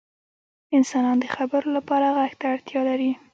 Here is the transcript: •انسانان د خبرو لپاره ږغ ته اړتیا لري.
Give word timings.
•انسانان 0.77 1.17
د 1.19 1.25
خبرو 1.35 1.67
لپاره 1.77 2.07
ږغ 2.17 2.31
ته 2.39 2.45
اړتیا 2.53 2.81
لري. 2.89 3.11